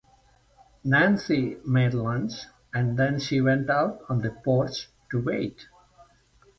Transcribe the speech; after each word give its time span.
Nancy 0.83 1.57
made 1.63 1.93
lunch, 1.93 2.31
and 2.73 2.97
then 2.97 3.19
she 3.19 3.39
went 3.39 3.69
out 3.69 4.01
on 4.09 4.23
the 4.23 4.31
porch 4.31 4.89
to 5.11 5.21
wait. 5.21 5.67